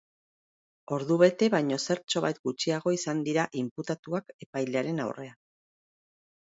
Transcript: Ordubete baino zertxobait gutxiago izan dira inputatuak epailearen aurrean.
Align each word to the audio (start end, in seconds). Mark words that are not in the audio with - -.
Ordubete 0.97 1.49
baino 1.55 1.77
zertxobait 1.83 2.41
gutxiago 2.49 2.97
izan 2.99 3.23
dira 3.29 3.47
inputatuak 3.65 4.35
epailearen 4.49 5.05
aurrean. 5.09 5.39